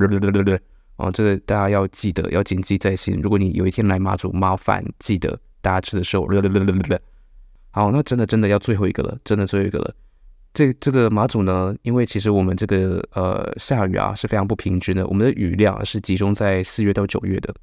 [0.96, 3.20] 哦，这个大家要记得，要谨记在心。
[3.22, 6.28] 如果你有一天来马祖，麻烦记得搭车的时候。
[7.78, 9.94] 好，那真的真的要最后一个了，真的最后一个了。
[10.52, 17.54] 这这个马祖呢，因为其实我们这个呃下雨啊是非常不平均的，我们的雨量是集中在四月到九月的，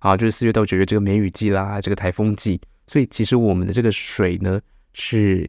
[0.00, 4.60] 啊，就是四月到九月这个梅雨季啦，这个台风季，所以其实我们的这个水呢
[4.92, 5.48] 是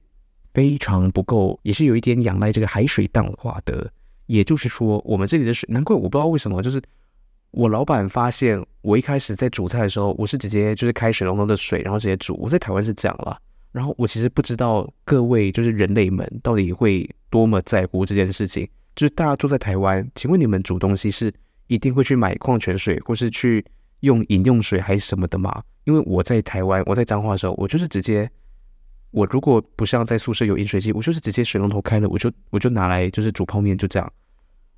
[0.54, 3.92] 非常不够，也是有一点仰赖这个海水淡化的。
[4.28, 6.82] 也就是说，我们这里的水，难怪我不知道为什么，就是
[7.52, 12.38] 我老板发现我一开始在煮菜的时候，我是直接就是开水龙头的水，然后直接煮。
[12.42, 13.38] 我在台湾是这样啦。
[13.74, 18.66] 然后我其实不知道各位就是人类们到底会多么在乎这件事情。
[18.96, 21.34] 就是大家住在台湾，请问你们煮东西是
[21.68, 23.66] 一定会去买矿泉水，或是去
[24.00, 25.62] 用饮用水还是什么的吗？
[25.86, 28.30] 因为我在台湾，我在彰化的时候，我就是直接。
[29.10, 34.14] 我如果不像在宿舍有饮水机，我就是直接水龙头开了，我就我就拿来就是煮泡面，就这样。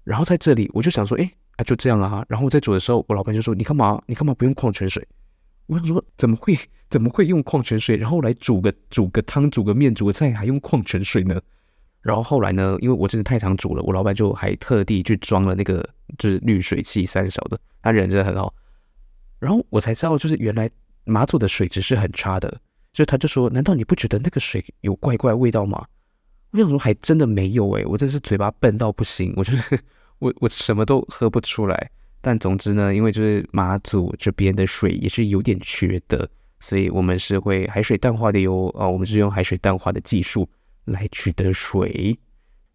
[0.04, 2.26] 然后在这里，我就想说，哎，啊就这样啊。
[2.30, 4.02] 然后我在煮的时候，我老板就说：“你干嘛？
[4.08, 5.06] 你干嘛不用矿泉水？”
[5.68, 6.58] 我想说，怎么会
[6.90, 7.98] 怎么会用矿泉水？
[7.98, 11.42] 然后来煮个煮个汤、煮个面、煮个菜还用矿泉水呢？
[12.02, 15.88] 然后后来呢，因为我真的太常煮了，我老板就还特地去装了那个
[16.20, 18.54] 就是滤水器三小的，他人真的很好。
[19.40, 20.70] 然后我才知道，就是原来
[21.04, 22.62] 马祖的水质是很差的。
[22.94, 25.86] 就他就说，难道你不觉得那个水有怪怪味道吗？
[26.52, 29.80] 我想说，还真的没有诶，我真是嘴巴笨到不行，我就是
[30.20, 31.92] 我我什么都喝不出来。
[32.26, 36.28] 但总之呢，因为就是马祖这边的水也是有点缺的，
[36.60, 38.68] 所以我们是会海水淡化的哟。
[38.76, 40.50] 啊，我们是用海水淡化的技术
[40.86, 42.18] 来取得水。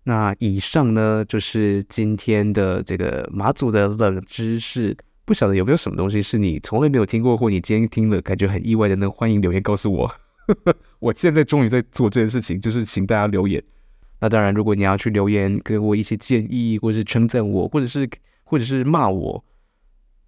[0.05, 4.97] 那以上呢，就是今天的这个马祖的冷知识。
[5.25, 9.11] 不晓得有没有什么东西是你从来没有听过，或你今天听了感觉很意外的呢？
[9.11, 10.09] 欢迎留言告诉我。
[11.01, 13.61] 我现在终于在做这件事情，就是请大家留言。
[14.21, 18.09] 那当然，如果你要去留言给我一些建议，或是称赞我，或者是
[18.51, 19.45] 或者是骂我，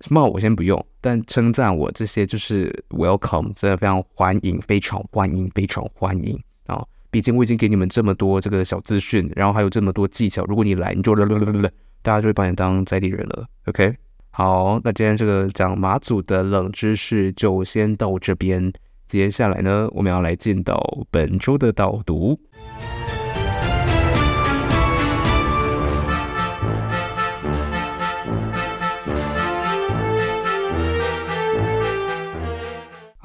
[0.09, 6.87] 骂我先不用，但称赞我这些就是 welcome，真的非常欢迎，非常欢迎，非常欢迎啊！
[7.11, 11.17] 毕竟我已经给你们这么多这个小资讯，然后还有这么多技巧，如果你来，你就
[12.01, 13.45] 大家就会把你当在地人了。
[13.67, 13.93] OK。
[14.31, 18.73] 好，那今天这个讲马祖的冷知识就先到这边。
[19.09, 20.81] 接下来呢，我们要来进到
[21.11, 22.39] 本周的导读。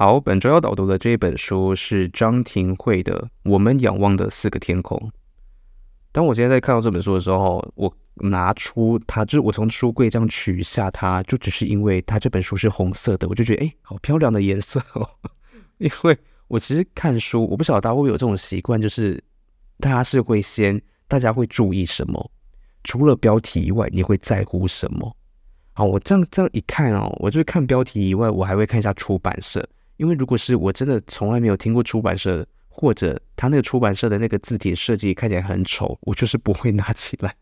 [0.00, 4.96] 好，本周要导读的这一本书是张庭慧的《我们仰望的四个天空》。
[6.12, 15.04] 当我今天在看到这本书的时候，我拿出它，就是我从书柜这样取下它，就只是因为它这本书是红色的，我就觉得哎，好漂亮的颜色哦。
[15.78, 19.20] 因为我其实看书，我不晓得大家会不会有这种习惯，就是
[19.80, 22.30] 大家是会先，大家会注意什么？
[22.84, 25.16] 除了标题以外，你会在乎什么？
[25.72, 32.46] 好，我这样这样一看哦，我就是看标题以外，我还会看一下出版社，因为如果是我真的从来没有听过出版社。
[32.80, 37.34] 或者他那个出版社的那个字体设计看起来很丑，我就是不会拿起来。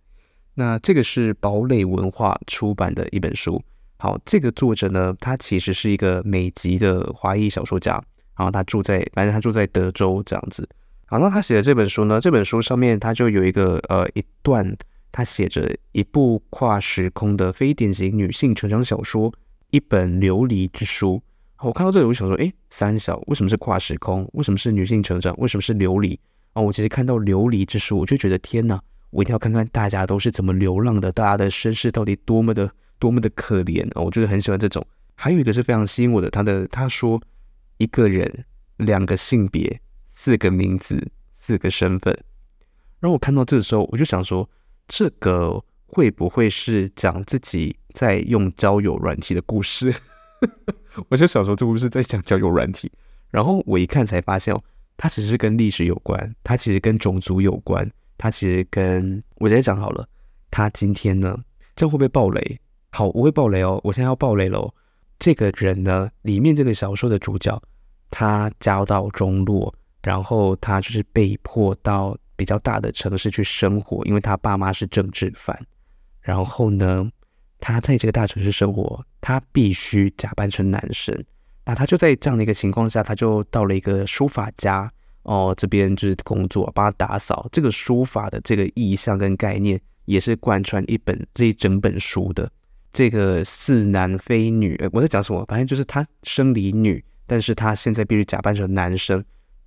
[0.54, 3.62] 那这个是堡垒文化出版的一本书。
[3.98, 8.02] 好，这个作者呢，他其实是一个美籍的华裔小说家，
[8.34, 10.66] 然后他住在，反正他住在德州这样子。
[11.04, 14.74] 好，那他写的这本书呢，这本书上面他就有一个呃一段，
[15.12, 19.30] 他写着一部跨时空的非典型女性成长小说，
[19.68, 21.22] 一本流离之书。
[21.62, 24.28] 我看到这里，我就想说，诶，三小为什么是跨时空？
[24.34, 25.34] 为什么是女性成长？
[25.38, 26.18] 为什么是琉璃？
[26.52, 34.02] 啊，我其实看到琉璃之书，我就觉得天哪，我一定要看看大家都是怎么流浪的，大家的身世到底多么的多么的可怜啊！
[34.02, 34.86] 我就是很喜欢这种。
[35.14, 37.20] 还有一个是非常吸引我的，他的他说
[37.78, 38.44] 一个人
[38.76, 42.12] 两个性别四个名字四个身份。
[43.00, 44.48] 然后我看到这个时候，我就想说，
[44.88, 49.94] 这个会不会是讲自己在用交友软体的故事？
[51.08, 52.90] 我就想说，这不是在讲交友软体？
[53.30, 54.62] 然后我一看才发现哦，
[54.96, 59.22] 它其实是跟历史有关，它其实跟种族有关，它其实跟……
[59.36, 60.08] 我直接讲好了，
[60.50, 61.36] 他今天呢，
[61.74, 62.58] 这会不会爆雷？
[62.90, 64.72] 好，我会爆雷哦，我现在要爆雷喽。
[65.18, 67.60] 这个人呢，里面这个小说的主角，
[68.10, 75.58] 他家道中落，然后他就是被迫到比较大的城市去生活，因为他爸妈是政治犯，
[76.20, 77.10] 然后呢，
[77.58, 81.24] 他在这个大城市生活，他必须假扮成男生。
[81.64, 84.90] 那他就在这样的一个情况下，他就到了一个书法家
[85.22, 87.48] 哦这边就是工作，帮他打扫。
[87.50, 92.50] 这个书法的这个意象跟概念，也是贯穿一本这一整本书的。
[92.92, 95.44] 这个似男非女，我在讲什么？
[95.46, 99.22] 反正就是他生理女，但是他现在必须假扮成男生。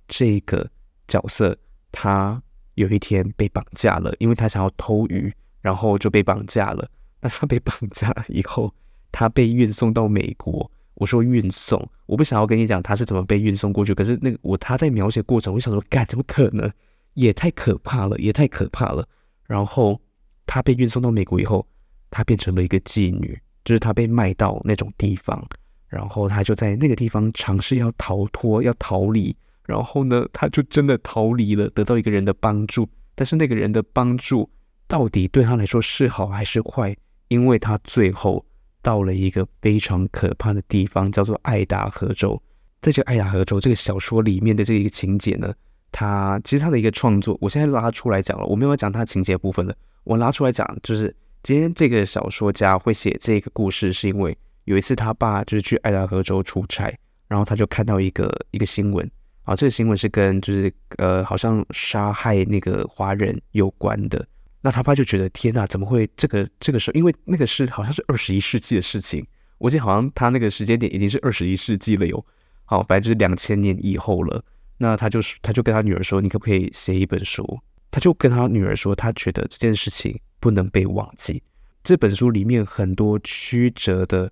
[0.08, 0.68] 这个
[1.06, 1.56] 角色，
[1.92, 2.42] 他
[2.74, 6.90] 有一天被绑架了，因为他想要偷鱼，然后就被绑架了。
[7.20, 8.72] 那他被绑架以后，
[9.12, 10.70] 他被运送到美国。
[10.94, 13.94] 我说运送，我不想要跟你讲他是怎么被运送过去。
[13.94, 16.70] 可是那个我他在描写过程，我想说，干怎么可能？
[17.14, 19.06] 也太可怕了，也太可怕了。
[19.46, 20.00] 然后
[20.46, 21.66] 他被运送到美国以后，
[22.10, 25.42] 他变成了一个妓女，就是他被卖到那种地方，
[25.88, 29.34] 然后他就在那个地方尝试要逃脱，要逃离。
[29.64, 32.88] 然后呢，他就真的逃离了，得到一个人的帮助。
[33.14, 34.48] 但是那个人的帮助
[34.86, 36.96] 到底对他来说是好还是坏？
[37.30, 38.44] 因为他最后
[38.82, 42.40] 到了一个非常可怕的地方，叫做爱达荷州。
[42.82, 45.54] 在这个爱达荷州这个小说里面的这一个情节呢，
[45.92, 49.74] 他其实他的一个创作，我现在拉出来讲了，我没有讲他情节部分了。
[50.02, 56.92] 我拉出来讲，就是今天这个小说家会写这个故事，是因为有一次他爸就是去爱达荷州出差，
[57.28, 59.08] 然后他就看到一个一个新闻。
[59.44, 64.26] 啊，这个新闻是跟就是呃，好像杀害那个华人有关的。
[64.60, 66.94] 那他爸就觉得天呐，怎么会这个这个时候？
[66.94, 69.26] 因为那个是好像是二十一世纪的事情，
[69.58, 72.24] 我记得好像他那个时间点已经是二十一世纪了哟。
[72.64, 74.44] 好，反正就是两千年以后了。
[74.78, 77.58] 那他就是他就跟他女儿说：“你可不可以写一本书？”
[77.90, 81.42] 他就跟他女儿说：“他觉得这件事情不能被忘记。
[81.82, 84.30] 这本书里面很多曲折的，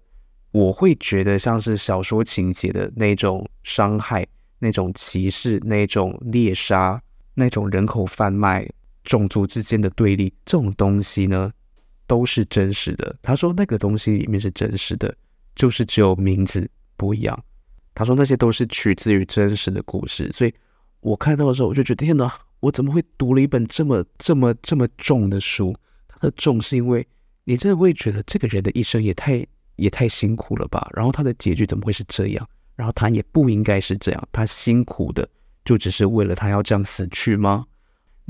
[0.53, 4.27] 我会觉得像是小说情节的那种伤害。”
[4.61, 7.01] 那种歧视、那种猎杀、
[7.35, 8.69] 那种人口贩卖、
[9.09, 11.51] 种族之间的对立，这种东西呢，
[12.07, 13.17] 都是真实的。
[13.23, 15.17] 他说那个东西里面是真实的，
[15.57, 17.45] 就是只有名字不一样。
[17.95, 20.31] 他说那些都是取自于真实的故事。
[20.35, 20.53] 所以
[21.01, 22.31] 我看到的时候，我就觉得天哪，
[22.61, 25.75] 我怎么会读了一本这么、这么、这么重的书？
[26.07, 27.07] 它的重是因为
[27.45, 29.43] 你真的会觉得这个人的一生也太、
[29.77, 30.87] 也太辛苦了吧？
[30.93, 32.47] 然后他的结局怎么会是这样？
[32.77, 35.27] 然后他也不应该是这样，他辛苦的
[35.65, 37.65] 就只是为了他要这样死去吗？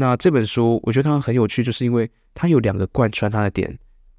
[0.00, 3.76] 那这本书我觉得它很有趣，就是因为它有两个贯穿它的点，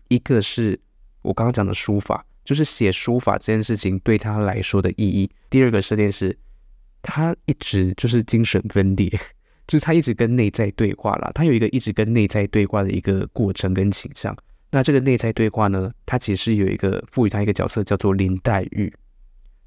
[0.09, 0.77] 一个是
[1.21, 6.37] 我刚刚讲的书法，就是写书法这件事情对他来说的意义；第二个设定是，
[7.01, 9.09] 他一直就是精神分裂，
[9.65, 14.35] 就是他一直跟内在对话啦，他有一个一直跟内在对话的一个过程跟倾向。
[14.71, 18.93] 那这个内在对话呢，他其实有一个赋予他一个角色叫做林黛玉，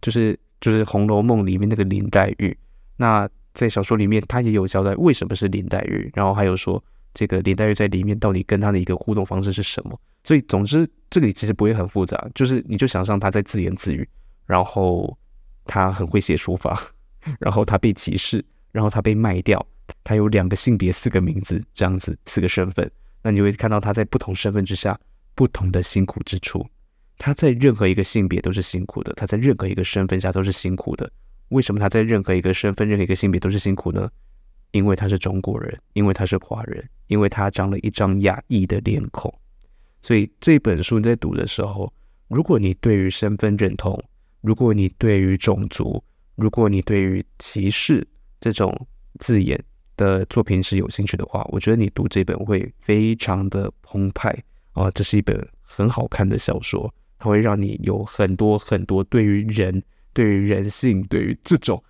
[0.01, 0.39] 就是。
[0.63, 2.57] 就是《红楼梦》里面那个林黛玉，
[2.97, 6.83] 那在小说里面，他也有交代为什么是林黛玉，然后还有说
[7.13, 10.01] 这个林黛玉在里面到底跟他的一个互动方式是什么。
[10.25, 14.09] 所以总之这里其实不会很复杂，就是你就想象他在自言自语，
[14.47, 15.19] 然后
[15.65, 16.81] 他很会写书法，
[17.39, 19.67] 然后他被歧视，然后他被卖掉，
[20.05, 22.91] 他有两个性别、四个名字这样子四个身份，
[23.23, 24.99] 那你就会看到他在不同身份之下
[25.35, 26.67] 不同的辛苦之处。
[27.19, 31.11] 他在任何一个性别都是辛苦的，他在任何一个身份下都是辛苦的。
[31.53, 34.11] 为什么他在任何一个身份、任何一个性别都是辛苦呢？
[34.73, 39.33] 因为他是中国人，因为他是华人，因为他长了一张亚裔的脸孔。
[40.01, 41.93] 所以这本书你在读的时候，
[42.29, 44.03] 如果你对于身份认同，
[44.41, 46.03] 如果你对于种族，
[46.37, 48.07] 如果你对于歧视
[48.41, 48.75] 这种
[49.21, 49.63] 字眼
[49.97, 54.37] 的作品是有兴趣的话，我觉得你读这本会非常的澎湃
[54.73, 54.91] 啊！
[54.93, 56.93] 这是一本很好看的小说。
[57.19, 59.81] 它会让你有很多很多对于人、
[60.13, 61.83] 对于人性、对于这种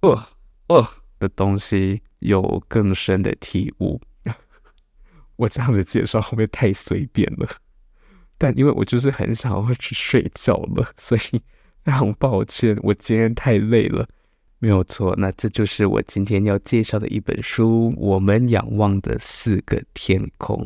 [0.00, 0.22] 呃
[0.68, 0.86] 呃
[1.18, 4.00] 的东西有更深的体悟。
[5.36, 7.48] 我这样的介绍会不会太随便了？
[8.38, 11.42] 但因为我就是很想要去睡觉了， 所以
[11.84, 14.06] 非常抱歉，我今天太累了。
[14.58, 20.56] 没有错，那这就是我今天要介绍的一本书《我们仰望的四个天空》。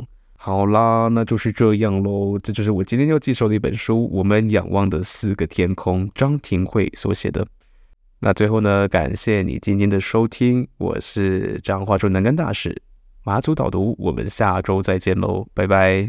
[0.47, 2.39] 好啦，那就是这样喽。
[2.39, 7.45] 这就是我今天要介绍的一本书《我们仰望的四个天空》，张庭慧所写的。
[8.21, 12.81] 那最后呢，感谢你今天的收听，我是彰话说南干大使
[13.25, 16.09] 马祖导读，我们下周再见喽，拜拜。